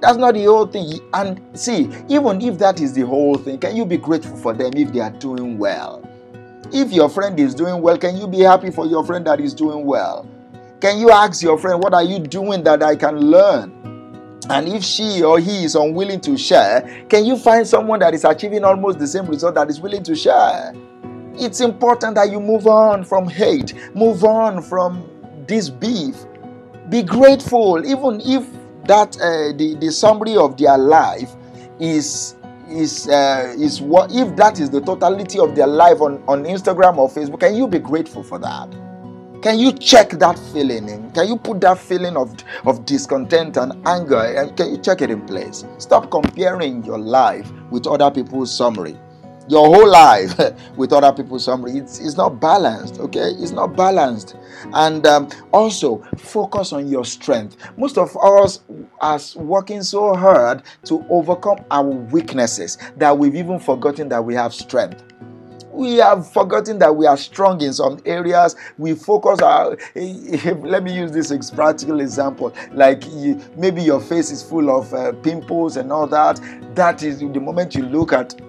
that's 0.00 0.16
not 0.18 0.34
the 0.34 0.44
whole 0.44 0.66
thing. 0.66 1.00
And 1.12 1.40
see, 1.58 1.90
even 2.08 2.40
if 2.40 2.58
that 2.58 2.80
is 2.80 2.92
the 2.92 3.02
whole 3.02 3.36
thing, 3.36 3.58
can 3.58 3.76
you 3.76 3.84
be 3.84 3.96
grateful 3.96 4.36
for 4.36 4.52
them 4.52 4.72
if 4.74 4.92
they 4.92 5.00
are 5.00 5.10
doing 5.10 5.58
well? 5.58 6.02
If 6.72 6.92
your 6.92 7.08
friend 7.08 7.38
is 7.38 7.54
doing 7.54 7.80
well, 7.82 7.98
can 7.98 8.16
you 8.16 8.26
be 8.26 8.40
happy 8.40 8.70
for 8.70 8.86
your 8.86 9.04
friend 9.04 9.26
that 9.26 9.40
is 9.40 9.54
doing 9.54 9.84
well? 9.84 10.28
Can 10.80 10.98
you 10.98 11.10
ask 11.10 11.42
your 11.42 11.58
friend, 11.58 11.82
What 11.82 11.94
are 11.94 12.02
you 12.02 12.18
doing 12.18 12.62
that 12.64 12.82
I 12.82 12.96
can 12.96 13.18
learn? 13.18 13.72
And 14.50 14.68
if 14.68 14.84
she 14.84 15.22
or 15.22 15.38
he 15.38 15.64
is 15.64 15.74
unwilling 15.74 16.20
to 16.22 16.36
share, 16.36 16.82
can 17.08 17.24
you 17.24 17.36
find 17.36 17.66
someone 17.66 18.00
that 18.00 18.12
is 18.12 18.24
achieving 18.24 18.64
almost 18.64 18.98
the 18.98 19.06
same 19.06 19.26
result 19.26 19.54
that 19.54 19.70
is 19.70 19.80
willing 19.80 20.02
to 20.02 20.14
share? 20.14 20.74
It's 21.36 21.60
important 21.60 22.16
that 22.16 22.30
you 22.30 22.40
move 22.40 22.66
on 22.66 23.04
from 23.04 23.28
hate, 23.28 23.74
move 23.94 24.24
on 24.24 24.62
from 24.62 25.08
this 25.46 25.70
beef. 25.70 26.16
Be 26.90 27.02
grateful, 27.02 27.84
even 27.86 28.20
if 28.20 28.46
that 28.86 29.16
uh, 29.16 29.56
the, 29.56 29.76
the 29.80 29.90
summary 29.90 30.36
of 30.36 30.56
their 30.56 30.78
life 30.78 31.32
is 31.80 32.36
is 32.68 33.08
uh, 33.08 33.54
is 33.58 33.80
what 33.80 34.10
if 34.12 34.34
that 34.36 34.58
is 34.58 34.70
the 34.70 34.80
totality 34.80 35.38
of 35.38 35.54
their 35.54 35.66
life 35.66 36.00
on, 36.00 36.22
on 36.26 36.44
Instagram 36.44 36.96
or 36.98 37.08
Facebook, 37.08 37.40
can 37.40 37.54
you 37.54 37.68
be 37.68 37.78
grateful 37.78 38.22
for 38.22 38.38
that? 38.38 38.68
Can 39.42 39.58
you 39.58 39.72
check 39.72 40.08
that 40.12 40.38
feeling 40.54 40.88
in? 40.88 41.10
Can 41.10 41.28
you 41.28 41.36
put 41.36 41.60
that 41.60 41.76
feeling 41.76 42.16
of, 42.16 42.34
of 42.64 42.86
discontent 42.86 43.58
and 43.58 43.74
anger 43.86 44.18
and 44.18 44.56
can 44.56 44.70
you 44.70 44.78
check 44.78 45.02
it 45.02 45.10
in 45.10 45.20
place? 45.26 45.66
Stop 45.76 46.10
comparing 46.10 46.82
your 46.82 46.98
life 46.98 47.52
with 47.70 47.86
other 47.86 48.10
people's 48.10 48.50
summary. 48.50 48.96
Your 49.48 49.66
whole 49.66 49.88
life 49.88 50.38
with 50.76 50.92
other 50.92 51.12
people's 51.12 51.44
summary. 51.44 51.78
It's, 51.78 51.98
it's 51.98 52.16
not 52.16 52.40
balanced, 52.40 52.98
okay? 53.00 53.30
It's 53.38 53.50
not 53.50 53.76
balanced. 53.76 54.36
And 54.72 55.06
um, 55.06 55.28
also, 55.52 56.02
focus 56.18 56.72
on 56.72 56.88
your 56.88 57.04
strength. 57.04 57.56
Most 57.76 57.98
of 57.98 58.16
us 58.16 58.60
are 59.00 59.20
working 59.36 59.82
so 59.82 60.14
hard 60.14 60.62
to 60.84 61.04
overcome 61.10 61.64
our 61.70 61.84
weaknesses 61.84 62.78
that 62.96 63.16
we've 63.16 63.34
even 63.34 63.58
forgotten 63.58 64.08
that 64.08 64.24
we 64.24 64.34
have 64.34 64.54
strength 64.54 65.02
we 65.74 65.96
have 65.96 66.30
forgotten 66.30 66.78
that 66.78 66.94
we 66.94 67.04
are 67.04 67.16
strong 67.16 67.60
in 67.60 67.72
some 67.72 68.00
areas 68.06 68.54
we 68.78 68.94
focus 68.94 69.40
our 69.40 69.76
let 69.96 70.84
me 70.84 70.94
use 70.94 71.10
this 71.10 71.50
practical 71.50 72.00
example 72.00 72.54
like 72.72 73.04
you, 73.10 73.40
maybe 73.56 73.82
your 73.82 74.00
face 74.00 74.30
is 74.30 74.42
full 74.42 74.70
of 74.70 74.92
uh, 74.94 75.12
pimples 75.14 75.76
and 75.76 75.90
all 75.90 76.06
that 76.06 76.40
that 76.74 77.02
is 77.02 77.18
the 77.18 77.40
moment 77.40 77.74
you 77.74 77.84
look 77.86 78.12
at 78.12 78.40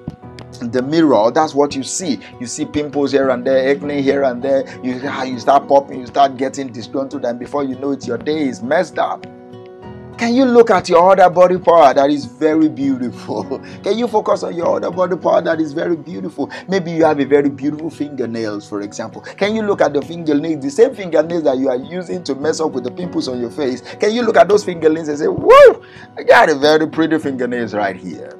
the 0.58 0.82
mirror 0.82 1.32
that's 1.32 1.54
what 1.54 1.76
you 1.76 1.84
see 1.84 2.20
you 2.40 2.46
see 2.46 2.66
pimples 2.66 3.12
here 3.12 3.30
and 3.30 3.46
there 3.46 3.76
acne 3.76 4.02
here 4.02 4.24
and 4.24 4.42
there 4.42 4.64
you, 4.84 5.00
ah, 5.06 5.24
you 5.24 5.40
start 5.40 5.68
popping 5.68 6.00
you 6.00 6.08
start 6.08 6.38
getting 6.38 6.72
disgruntled 6.72 7.26
and 7.26 7.40
before 7.40 7.64
you 7.64 7.78
know 7.80 7.92
it 7.92 8.06
your 8.08 8.18
day 8.18 8.48
is 8.48 8.62
messed 8.62 8.98
up 8.98 9.26
can 10.18 10.34
you 10.34 10.46
look 10.46 10.72
at 10.72 10.88
your 10.88 11.12
other 11.12 11.30
body 11.30 11.58
part 11.58 11.98
that 11.98 12.10
is 12.10 12.24
very 12.24 12.70
beautiful? 12.70 13.44
Can 13.84 13.98
you 13.98 14.08
focus 14.08 14.44
on 14.44 14.56
your 14.56 14.78
other 14.78 14.90
body 14.90 15.18
part 15.18 15.44
that 15.44 15.60
is 15.60 15.74
very 15.74 15.98
beautiful? 15.98 16.50
Maybe 16.70 16.92
you 16.92 17.04
have 17.04 17.20
a 17.20 17.26
very 17.26 17.50
beautiful 17.50 17.90
fingernails, 17.90 18.68
for 18.68 18.82
example. 18.82 19.22
Can 19.22 19.56
you 19.56 19.64
look 19.64 19.82
at 19.82 19.92
the 19.92 20.02
fingernails, 20.02 20.64
the 20.64 20.72
same 20.72 20.96
fingernails 20.96 21.44
that 21.44 21.58
you 21.58 21.68
are 21.68 21.76
using 21.76 22.24
to 22.24 22.36
mess 22.36 22.62
up 22.62 22.72
with 22.72 22.86
the 22.86 22.92
pimples 22.92 23.28
on 23.28 23.42
your 23.42 23.52
face? 23.52 23.82
Can 23.82 24.14
you 24.14 24.22
look 24.22 24.38
at 24.38 24.48
those 24.48 24.64
fingernails 24.64 25.10
and 25.10 25.20
say, 25.20 25.28
Whoa, 25.28 25.84
I 26.18 26.24
got 26.24 26.50
a 26.50 26.56
very 26.56 26.88
pretty 26.88 27.20
fingernails 27.20 27.74
right 27.74 27.98
here? 27.98 28.40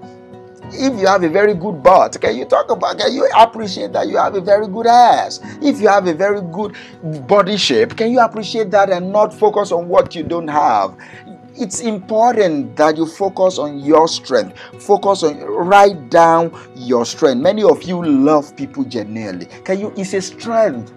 If 0.74 1.00
you 1.00 1.08
have 1.08 1.24
a 1.24 1.30
very 1.30 1.54
good 1.54 1.82
butt, 1.82 2.20
can 2.20 2.36
you 2.36 2.46
talk 2.46 2.70
about, 2.70 2.98
can 2.98 3.14
you 3.14 3.30
appreciate 3.38 3.94
that 3.94 4.08
you 4.08 4.18
have 4.18 4.36
a 4.36 4.42
very 4.42 4.68
good 4.68 4.88
ass? 4.88 5.40
If 5.62 5.80
you 5.80 5.88
have 5.88 6.08
a 6.08 6.14
very 6.14 6.42
good 6.42 6.76
body 7.28 7.58
shape, 7.58 7.96
can 7.96 8.12
you 8.12 8.20
appreciate 8.20 8.72
that 8.72 8.90
and 8.90 9.12
not 9.12 9.34
focus 9.34 9.72
on 9.72 9.88
what 9.88 10.16
you 10.16 10.24
don't 10.24 10.48
have? 10.48 10.96
It's 11.58 11.80
important 11.80 12.76
that 12.76 12.98
you 12.98 13.06
focus 13.06 13.58
on 13.58 13.80
your 13.80 14.10
strength. 14.10 14.58
Focus 14.82 15.24
on, 15.24 15.40
write 15.40 16.10
down 16.10 16.52
your 16.76 17.06
strength. 17.06 17.42
Many 17.42 17.64
of 17.64 17.84
you 17.84 18.06
love 18.06 18.56
people 18.58 18.84
genuinely. 18.84 19.46
Can 19.64 19.80
you, 19.80 19.94
it's 19.96 20.14
a 20.14 20.22
strength 20.22 20.92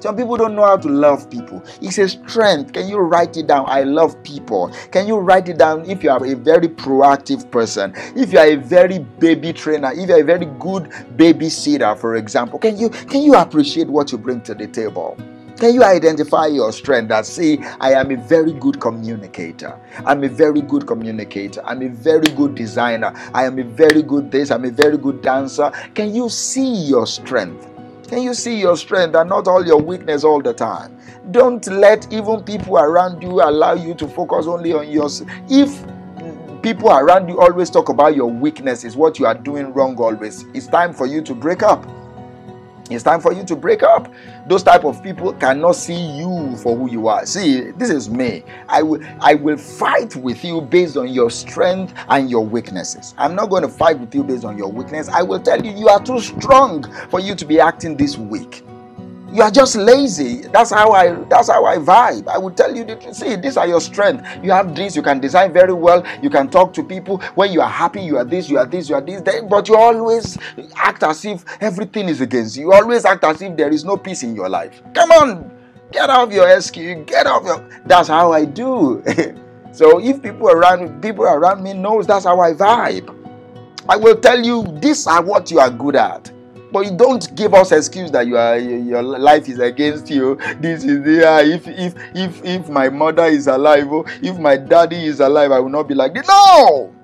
some 0.00 0.16
people 0.16 0.36
don't 0.36 0.54
know 0.54 0.64
how 0.64 0.78
to 0.78 0.88
love 0.88 1.30
people. 1.30 1.62
It's 1.82 1.98
a 1.98 2.08
strength. 2.08 2.72
Can 2.72 2.88
you 2.88 2.98
write 2.98 3.36
it 3.36 3.46
down? 3.46 3.66
I 3.68 3.82
love 3.82 4.20
people. 4.22 4.72
Can 4.90 5.06
you 5.06 5.18
write 5.18 5.48
it 5.48 5.58
down 5.58 5.84
if 5.88 6.02
you 6.02 6.10
are 6.10 6.24
a 6.24 6.34
very 6.34 6.68
proactive 6.68 7.50
person? 7.50 7.92
If 8.16 8.32
you 8.32 8.38
are 8.38 8.46
a 8.46 8.56
very 8.56 8.98
baby 8.98 9.52
trainer, 9.52 9.92
if 9.92 10.08
you're 10.08 10.20
a 10.20 10.24
very 10.24 10.46
good 10.46 10.84
babysitter, 11.16 11.98
for 11.98 12.16
example, 12.16 12.58
can 12.58 12.78
you 12.78 12.88
can 12.88 13.22
you 13.22 13.34
appreciate 13.34 13.88
what 13.88 14.10
you 14.10 14.18
bring 14.18 14.40
to 14.42 14.54
the 14.54 14.66
table? 14.66 15.16
Can 15.60 15.74
you 15.74 15.84
identify 15.84 16.46
your 16.46 16.72
strength 16.72 17.10
that 17.10 17.26
say, 17.26 17.58
I 17.80 17.92
am 17.92 18.10
a 18.10 18.16
very 18.16 18.54
good 18.54 18.80
communicator? 18.80 19.78
I'm 20.06 20.24
a 20.24 20.28
very 20.28 20.62
good 20.62 20.86
communicator. 20.86 21.60
I'm 21.66 21.82
a 21.82 21.88
very 21.88 22.28
good 22.28 22.54
designer. 22.54 23.12
I 23.34 23.44
am 23.44 23.58
a 23.58 23.64
very 23.64 24.00
good 24.00 24.30
this. 24.30 24.50
I'm 24.50 24.64
a 24.64 24.70
very 24.70 24.96
good 24.96 25.20
dancer. 25.20 25.70
Can 25.94 26.14
you 26.14 26.30
see 26.30 26.86
your 26.86 27.06
strength? 27.06 27.69
Can 28.10 28.22
you 28.22 28.34
see 28.34 28.58
your 28.58 28.76
strength 28.76 29.14
and 29.14 29.30
not 29.30 29.46
all 29.46 29.64
your 29.64 29.80
weakness 29.80 30.24
all 30.24 30.42
the 30.42 30.52
time? 30.52 30.98
Don't 31.30 31.64
let 31.68 32.12
even 32.12 32.42
people 32.42 32.76
around 32.76 33.22
you 33.22 33.40
allow 33.40 33.74
you 33.74 33.94
to 33.94 34.08
focus 34.08 34.48
only 34.48 34.72
on 34.72 34.90
yourself. 34.90 35.30
If 35.48 35.70
people 36.60 36.90
around 36.90 37.28
you 37.28 37.40
always 37.40 37.70
talk 37.70 37.88
about 37.88 38.16
your 38.16 38.28
weaknesses, 38.28 38.96
what 38.96 39.20
you 39.20 39.26
are 39.26 39.36
doing 39.36 39.72
wrong 39.72 39.96
always, 39.96 40.44
it's 40.54 40.66
time 40.66 40.92
for 40.92 41.06
you 41.06 41.22
to 41.22 41.36
break 41.36 41.62
up. 41.62 41.88
It's 42.90 43.04
time 43.04 43.20
for 43.20 43.32
you 43.32 43.44
to 43.44 43.54
break 43.54 43.84
up. 43.84 44.12
Those 44.48 44.64
type 44.64 44.84
of 44.84 45.00
people 45.00 45.32
cannot 45.34 45.76
see 45.76 46.18
you 46.18 46.56
for 46.56 46.76
who 46.76 46.90
you 46.90 47.06
are. 47.06 47.24
See, 47.24 47.70
this 47.70 47.88
is 47.88 48.10
me. 48.10 48.42
I 48.68 48.82
will 48.82 49.00
I 49.20 49.34
will 49.34 49.56
fight 49.56 50.16
with 50.16 50.44
you 50.44 50.60
based 50.60 50.96
on 50.96 51.08
your 51.08 51.30
strength 51.30 51.94
and 52.08 52.28
your 52.28 52.44
weaknesses. 52.44 53.14
I'm 53.16 53.36
not 53.36 53.48
going 53.48 53.62
to 53.62 53.68
fight 53.68 54.00
with 54.00 54.14
you 54.14 54.24
based 54.24 54.44
on 54.44 54.58
your 54.58 54.72
weakness. 54.72 55.08
I 55.08 55.22
will 55.22 55.40
tell 55.40 55.64
you 55.64 55.70
you 55.70 55.88
are 55.88 56.02
too 56.02 56.20
strong 56.20 56.82
for 57.08 57.20
you 57.20 57.36
to 57.36 57.44
be 57.44 57.60
acting 57.60 57.96
this 57.96 58.18
weak. 58.18 58.64
You 59.32 59.42
are 59.42 59.50
just 59.50 59.76
lazy. 59.76 60.40
That's 60.48 60.70
how 60.72 60.90
I 60.90 61.12
that's 61.26 61.48
how 61.48 61.64
I 61.64 61.76
vibe. 61.76 62.26
I 62.26 62.36
will 62.36 62.50
tell 62.50 62.74
you 62.74 62.84
that 62.86 63.14
see, 63.14 63.36
these 63.36 63.56
are 63.56 63.66
your 63.66 63.80
strength. 63.80 64.26
You 64.42 64.50
have 64.50 64.74
this, 64.74 64.96
you 64.96 65.02
can 65.02 65.20
design 65.20 65.52
very 65.52 65.72
well, 65.72 66.04
you 66.20 66.28
can 66.30 66.48
talk 66.50 66.72
to 66.74 66.82
people. 66.82 67.18
When 67.36 67.52
you 67.52 67.60
are 67.60 67.68
happy, 67.68 68.02
you 68.02 68.18
are 68.18 68.24
this, 68.24 68.50
you 68.50 68.58
are 68.58 68.66
this, 68.66 68.88
you 68.88 68.96
are 68.96 69.00
this, 69.00 69.22
but 69.48 69.68
you 69.68 69.76
always 69.76 70.36
act 70.74 71.04
as 71.04 71.24
if 71.24 71.44
everything 71.62 72.08
is 72.08 72.20
against 72.20 72.56
you. 72.56 72.64
You 72.64 72.72
always 72.72 73.04
act 73.04 73.22
as 73.22 73.40
if 73.40 73.56
there 73.56 73.70
is 73.70 73.84
no 73.84 73.96
peace 73.96 74.24
in 74.24 74.34
your 74.34 74.48
life. 74.48 74.82
Come 74.94 75.12
on, 75.12 75.50
get 75.92 76.10
off 76.10 76.32
your 76.32 76.48
excuse, 76.48 77.06
get 77.06 77.28
off 77.28 77.44
your 77.44 77.68
that's 77.86 78.08
how 78.08 78.32
I 78.32 78.44
do. 78.44 79.00
so 79.72 80.00
if 80.00 80.20
people 80.20 80.48
around 80.48 81.00
people 81.00 81.24
around 81.24 81.62
me 81.62 81.72
knows 81.72 82.04
that's 82.04 82.24
how 82.24 82.40
I 82.40 82.52
vibe. 82.52 83.16
I 83.88 83.96
will 83.96 84.16
tell 84.16 84.44
you 84.44 84.76
these 84.80 85.06
are 85.06 85.22
what 85.22 85.52
you 85.52 85.60
are 85.60 85.70
good 85.70 85.94
at 85.94 86.32
but 86.72 86.86
you 86.86 86.96
don't 86.96 87.34
give 87.34 87.54
us 87.54 87.72
excuse 87.72 88.10
that 88.12 88.26
you 88.26 88.36
are 88.36 88.56
your 88.58 89.02
life 89.02 89.48
is 89.48 89.58
against 89.58 90.10
you. 90.10 90.36
This 90.60 90.84
is 90.84 91.06
yeah. 91.06 91.40
If 91.40 91.66
if 91.66 91.94
if 92.14 92.44
if 92.44 92.68
my 92.68 92.88
mother 92.88 93.24
is 93.24 93.46
alive, 93.46 93.86
oh, 93.90 94.04
if 94.22 94.38
my 94.38 94.56
daddy 94.56 95.06
is 95.06 95.20
alive, 95.20 95.52
I 95.52 95.58
will 95.58 95.70
not 95.70 95.88
be 95.88 95.94
like 95.94 96.14
this. 96.14 96.26
No, 96.28 96.94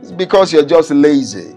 it's 0.00 0.12
because 0.12 0.52
you're 0.52 0.64
just 0.64 0.90
lazy. 0.90 1.56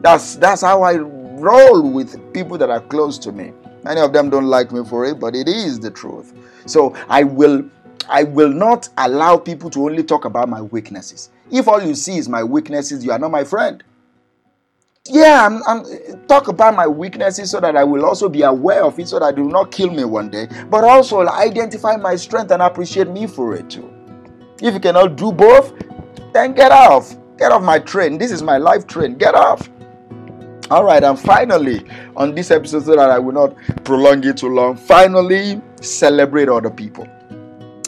That's 0.00 0.36
that's 0.36 0.62
how 0.62 0.82
I 0.82 0.96
roll 0.96 1.90
with 1.90 2.32
people 2.32 2.58
that 2.58 2.70
are 2.70 2.80
close 2.80 3.18
to 3.18 3.32
me. 3.32 3.52
Many 3.82 4.00
of 4.00 4.12
them 4.12 4.30
don't 4.30 4.46
like 4.46 4.72
me 4.72 4.84
for 4.84 5.04
it, 5.06 5.18
but 5.18 5.34
it 5.34 5.48
is 5.48 5.80
the 5.80 5.90
truth. 5.90 6.34
So 6.66 6.94
I 7.08 7.24
will 7.24 7.64
I 8.08 8.24
will 8.24 8.52
not 8.52 8.88
allow 8.98 9.36
people 9.36 9.70
to 9.70 9.84
only 9.84 10.02
talk 10.02 10.24
about 10.24 10.48
my 10.48 10.62
weaknesses. 10.62 11.30
If 11.50 11.66
all 11.68 11.82
you 11.82 11.94
see 11.94 12.18
is 12.18 12.28
my 12.28 12.44
weaknesses, 12.44 13.04
you 13.04 13.12
are 13.12 13.18
not 13.18 13.30
my 13.30 13.44
friend 13.44 13.82
yeah, 15.08 15.46
I'm, 15.46 15.62
I'm, 15.66 16.26
talk 16.26 16.48
about 16.48 16.74
my 16.74 16.86
weaknesses 16.86 17.50
so 17.50 17.60
that 17.60 17.76
I 17.76 17.84
will 17.84 18.04
also 18.04 18.28
be 18.28 18.42
aware 18.42 18.84
of 18.84 18.98
it 18.98 19.08
so 19.08 19.18
that 19.18 19.38
it 19.38 19.40
will 19.40 19.50
not 19.50 19.72
kill 19.72 19.90
me 19.90 20.04
one 20.04 20.30
day, 20.30 20.46
but 20.68 20.84
also 20.84 21.26
identify 21.26 21.96
my 21.96 22.16
strength 22.16 22.50
and 22.50 22.60
appreciate 22.60 23.08
me 23.08 23.26
for 23.26 23.54
it 23.54 23.70
too. 23.70 23.90
If 24.60 24.74
you 24.74 24.80
cannot 24.80 25.16
do 25.16 25.32
both, 25.32 25.72
then 26.32 26.52
get 26.52 26.70
off. 26.70 27.16
Get 27.38 27.50
off 27.50 27.62
my 27.62 27.78
train. 27.78 28.18
This 28.18 28.30
is 28.30 28.42
my 28.42 28.58
life 28.58 28.86
train. 28.86 29.16
Get 29.16 29.34
off. 29.34 29.68
All 30.70 30.84
right, 30.84 31.02
and 31.02 31.18
finally, 31.18 31.84
on 32.14 32.34
this 32.34 32.50
episode, 32.50 32.84
so 32.84 32.94
that 32.94 33.10
I 33.10 33.18
will 33.18 33.32
not 33.32 33.56
prolong 33.82 34.22
it 34.24 34.36
too 34.36 34.54
long, 34.54 34.76
finally 34.76 35.60
celebrate 35.80 36.48
other 36.48 36.70
people. 36.70 37.08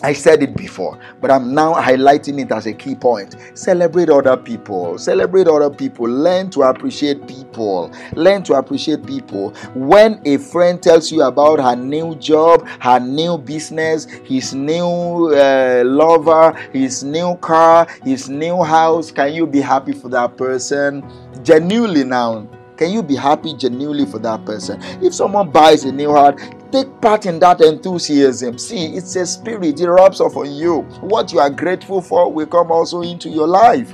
I 0.02 0.12
said 0.12 0.42
it 0.42 0.56
before, 0.56 0.98
but 1.20 1.30
I'm 1.30 1.54
now 1.54 1.74
highlighting 1.74 2.40
it 2.40 2.50
as 2.50 2.66
a 2.66 2.72
key 2.72 2.96
point. 2.96 3.36
Celebrate 3.54 4.10
other 4.10 4.36
people. 4.36 4.98
Celebrate 4.98 5.46
other 5.46 5.70
people. 5.70 6.08
Learn 6.08 6.50
to 6.50 6.62
appreciate 6.62 7.26
people. 7.28 7.92
Learn 8.14 8.42
to 8.44 8.54
appreciate 8.54 9.06
people. 9.06 9.50
When 9.74 10.20
a 10.24 10.38
friend 10.38 10.82
tells 10.82 11.12
you 11.12 11.22
about 11.22 11.60
her 11.60 11.76
new 11.76 12.16
job, 12.16 12.66
her 12.80 12.98
new 12.98 13.38
business, 13.38 14.06
his 14.24 14.54
new 14.54 15.34
uh, 15.34 15.84
lover, 15.86 16.52
his 16.72 17.04
new 17.04 17.36
car, 17.36 17.86
his 18.02 18.28
new 18.28 18.62
house, 18.64 19.12
can 19.12 19.32
you 19.32 19.46
be 19.46 19.60
happy 19.60 19.92
for 19.92 20.08
that 20.08 20.36
person? 20.36 21.08
Genuinely 21.44 22.02
now. 22.02 22.48
Can 22.76 22.90
you 22.90 23.02
be 23.02 23.14
happy 23.14 23.54
genuinely 23.54 24.06
for 24.06 24.18
that 24.20 24.44
person? 24.44 24.80
If 25.00 25.14
someone 25.14 25.50
buys 25.50 25.84
a 25.84 25.92
new 25.92 26.10
heart, 26.10 26.40
take 26.72 27.00
part 27.00 27.26
in 27.26 27.38
that 27.40 27.60
enthusiasm. 27.60 28.58
See, 28.58 28.86
it's 28.96 29.14
a 29.16 29.26
spirit, 29.26 29.80
it 29.80 29.86
rubs 29.88 30.20
off 30.20 30.36
on 30.36 30.50
you. 30.50 30.80
What 31.00 31.32
you 31.32 31.38
are 31.38 31.50
grateful 31.50 32.00
for 32.00 32.32
will 32.32 32.46
come 32.46 32.72
also 32.72 33.02
into 33.02 33.28
your 33.28 33.46
life. 33.46 33.92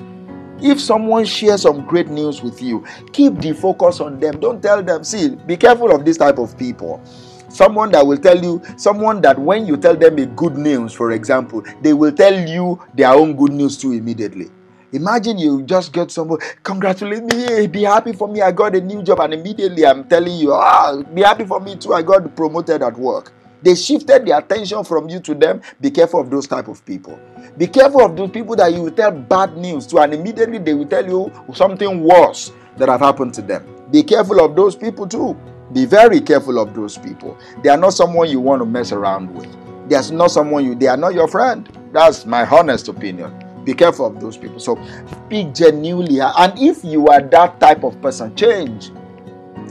If 0.60 0.80
someone 0.80 1.24
shares 1.24 1.62
some 1.62 1.84
great 1.84 2.08
news 2.08 2.42
with 2.42 2.62
you, 2.62 2.84
keep 3.12 3.38
the 3.38 3.52
focus 3.52 4.00
on 4.00 4.18
them. 4.18 4.40
Don't 4.40 4.62
tell 4.62 4.82
them, 4.82 5.04
see, 5.04 5.30
be 5.30 5.56
careful 5.56 5.94
of 5.94 6.04
this 6.04 6.16
type 6.16 6.38
of 6.38 6.56
people 6.56 7.02
someone 7.50 7.90
that 7.90 8.06
will 8.06 8.18
tell 8.18 8.38
you 8.38 8.62
someone 8.76 9.22
that 9.22 9.38
when 9.38 9.66
you 9.66 9.76
tell 9.76 9.96
them 9.96 10.18
a 10.18 10.26
good 10.26 10.56
news 10.58 10.92
for 10.92 11.12
example 11.12 11.64
they 11.80 11.94
will 11.94 12.12
tell 12.12 12.46
you 12.46 12.78
their 12.94 13.08
own 13.08 13.34
good 13.34 13.52
news 13.52 13.78
too 13.78 13.92
immediately 13.92 14.50
Imagine 14.92 15.36
you 15.38 15.62
just 15.62 15.92
get 15.92 16.10
someone, 16.10 16.38
congratulate 16.62 17.22
me, 17.22 17.66
be 17.66 17.82
happy 17.82 18.12
for 18.12 18.26
me, 18.26 18.40
I 18.40 18.52
got 18.52 18.74
a 18.74 18.80
new 18.80 19.02
job, 19.02 19.20
and 19.20 19.34
immediately 19.34 19.84
I'm 19.84 20.04
telling 20.08 20.36
you, 20.36 20.52
ah, 20.52 21.02
be 21.02 21.22
happy 21.22 21.44
for 21.44 21.60
me 21.60 21.76
too, 21.76 21.92
I 21.92 22.02
got 22.02 22.34
promoted 22.34 22.82
at 22.82 22.96
work. 22.96 23.32
They 23.60 23.74
shifted 23.74 24.24
the 24.24 24.38
attention 24.38 24.84
from 24.84 25.08
you 25.08 25.20
to 25.20 25.34
them. 25.34 25.60
Be 25.80 25.90
careful 25.90 26.20
of 26.20 26.30
those 26.30 26.46
type 26.46 26.68
of 26.68 26.84
people. 26.86 27.18
Be 27.56 27.66
careful 27.66 28.04
of 28.04 28.16
those 28.16 28.30
people 28.30 28.54
that 28.56 28.72
you 28.72 28.82
will 28.82 28.92
tell 28.92 29.10
bad 29.10 29.56
news 29.56 29.86
to, 29.88 29.98
and 29.98 30.14
immediately 30.14 30.58
they 30.58 30.74
will 30.74 30.86
tell 30.86 31.04
you 31.04 31.32
something 31.54 32.02
worse 32.02 32.52
that 32.76 32.88
have 32.88 33.00
happened 33.00 33.34
to 33.34 33.42
them. 33.42 33.66
Be 33.90 34.02
careful 34.02 34.40
of 34.44 34.54
those 34.54 34.76
people 34.76 35.08
too. 35.08 35.36
Be 35.72 35.84
very 35.84 36.20
careful 36.20 36.58
of 36.58 36.72
those 36.72 36.96
people. 36.96 37.36
They 37.62 37.68
are 37.68 37.76
not 37.76 37.94
someone 37.94 38.30
you 38.30 38.40
want 38.40 38.62
to 38.62 38.66
mess 38.66 38.92
around 38.92 39.34
with. 39.34 39.54
They 39.88 39.96
are 39.96 40.12
not 40.12 40.30
someone 40.30 40.64
you. 40.64 40.74
They 40.74 40.86
are 40.86 40.96
not 40.96 41.14
your 41.14 41.28
friend. 41.28 41.68
That's 41.92 42.24
my 42.26 42.46
honest 42.46 42.88
opinion. 42.88 43.47
Be 43.68 43.74
careful 43.74 44.06
of 44.06 44.18
those 44.18 44.38
people. 44.38 44.58
So 44.60 44.82
speak 45.26 45.52
genuinely. 45.52 46.20
And 46.22 46.58
if 46.58 46.82
you 46.82 47.08
are 47.08 47.20
that 47.20 47.60
type 47.60 47.84
of 47.84 48.00
person, 48.00 48.34
change. 48.34 48.90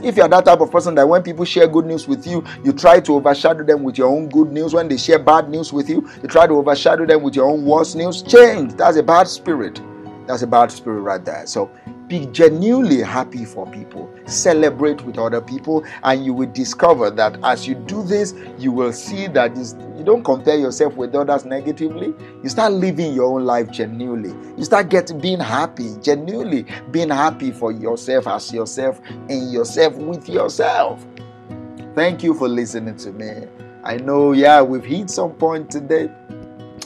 If 0.04 0.16
you're 0.16 0.28
that 0.28 0.44
type 0.44 0.60
of 0.60 0.70
person 0.70 0.94
that 0.94 1.08
when 1.08 1.24
people 1.24 1.44
share 1.44 1.66
good 1.66 1.84
news 1.84 2.06
with 2.06 2.24
you, 2.24 2.44
you 2.62 2.72
try 2.72 3.00
to 3.00 3.14
overshadow 3.14 3.64
them 3.64 3.82
with 3.82 3.98
your 3.98 4.06
own 4.06 4.28
good 4.28 4.52
news. 4.52 4.72
When 4.72 4.86
they 4.86 4.98
share 4.98 5.18
bad 5.18 5.48
news 5.48 5.72
with 5.72 5.90
you, 5.90 6.08
you 6.22 6.28
try 6.28 6.46
to 6.46 6.54
overshadow 6.54 7.06
them 7.06 7.24
with 7.24 7.34
your 7.34 7.50
own 7.50 7.64
worst 7.64 7.96
news. 7.96 8.22
Change. 8.22 8.74
That's 8.74 8.96
a 8.98 9.02
bad 9.02 9.26
spirit. 9.26 9.80
That's 10.28 10.42
a 10.42 10.46
bad 10.46 10.70
spirit 10.70 11.00
right 11.00 11.24
there. 11.24 11.44
So 11.48 11.68
be 12.08 12.26
genuinely 12.26 13.02
happy 13.02 13.44
for 13.44 13.70
people, 13.70 14.10
celebrate 14.26 15.02
with 15.02 15.18
other 15.18 15.40
people, 15.40 15.84
and 16.02 16.24
you 16.24 16.32
will 16.32 16.50
discover 16.50 17.10
that 17.10 17.38
as 17.42 17.66
you 17.66 17.74
do 17.74 18.02
this, 18.02 18.34
you 18.58 18.72
will 18.72 18.92
see 18.92 19.26
that 19.28 19.56
you 19.96 20.04
don't 20.04 20.24
compare 20.24 20.56
yourself 20.56 20.94
with 20.96 21.14
others 21.14 21.44
negatively. 21.44 22.14
You 22.42 22.48
start 22.48 22.72
living 22.72 23.14
your 23.14 23.34
own 23.36 23.44
life 23.44 23.70
genuinely. 23.70 24.34
You 24.56 24.64
start 24.64 24.88
getting 24.88 25.20
being 25.20 25.40
happy, 25.40 25.94
genuinely 26.00 26.64
being 26.90 27.10
happy 27.10 27.50
for 27.50 27.72
yourself 27.72 28.26
as 28.26 28.52
yourself 28.52 29.00
and 29.28 29.52
yourself 29.52 29.94
with 29.96 30.28
yourself. 30.28 31.04
Thank 31.94 32.22
you 32.22 32.32
for 32.32 32.48
listening 32.48 32.96
to 32.96 33.12
me. 33.12 33.46
I 33.84 33.96
know, 33.96 34.32
yeah, 34.32 34.62
we've 34.62 34.84
hit 34.84 35.10
some 35.10 35.32
point 35.32 35.70
today 35.70 36.10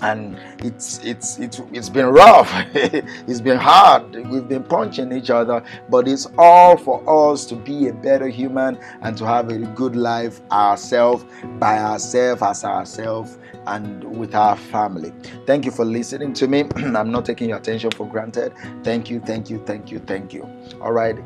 and 0.02 0.38
it's 0.58 0.98
it's 1.04 1.38
it's 1.38 1.60
it's 1.72 1.88
been 1.88 2.06
rough. 2.06 2.52
It's 2.74 3.40
been 3.40 3.58
hard. 3.58 4.14
We've 4.14 4.48
been 4.48 4.64
punching 4.64 5.12
each 5.12 5.30
other 5.30 5.64
but 5.88 6.08
it's 6.08 6.26
all 6.38 6.76
for 6.76 7.32
us 7.32 7.46
to 7.46 7.54
be 7.56 7.88
a 7.88 7.92
better 7.92 8.28
human 8.28 8.78
and 9.02 9.16
to 9.16 9.26
have 9.26 9.48
a 9.48 9.58
good 9.58 9.96
life 9.96 10.40
ourselves 10.50 11.24
by 11.58 11.78
ourselves 11.78 12.42
as 12.42 12.64
ourselves 12.64 13.38
and 13.66 14.04
with 14.04 14.34
our 14.34 14.56
family. 14.56 15.12
Thank 15.46 15.64
you 15.64 15.70
for 15.70 15.84
listening 15.84 16.32
to 16.34 16.48
me. 16.48 16.64
I'm 16.76 17.10
not 17.10 17.24
taking 17.24 17.48
your 17.48 17.58
attention 17.58 17.90
for 17.92 18.06
granted. 18.06 18.52
Thank 18.82 19.10
you 19.10 19.20
thank 19.20 19.50
you 19.50 19.62
thank 19.66 19.90
you 19.90 19.98
thank 20.00 20.32
you. 20.32 20.48
All 20.80 20.92
right. 20.92 21.16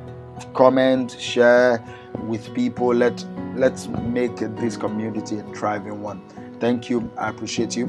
Comment 0.53 1.11
share 1.19 1.83
with 2.25 2.53
people. 2.55 2.95
Let 2.95 3.25
let's 3.55 3.89
make 3.89 4.37
this 4.37 4.77
community 4.77 5.39
a 5.39 5.43
thriving 5.55 6.03
one. 6.03 6.21
Thank 6.61 6.91
you. 6.91 7.11
I 7.17 7.31
appreciate 7.31 7.77
you 7.77 7.89